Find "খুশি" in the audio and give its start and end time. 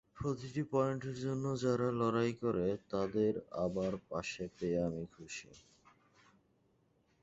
5.15-5.49